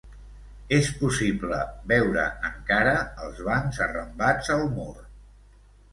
És 0.77 0.87
possible 1.01 1.59
veure 1.91 2.25
encara 2.49 2.95
els 3.27 3.45
bancs 3.51 3.83
arrambats 3.87 4.53
al 4.57 4.67
mur. 4.79 4.93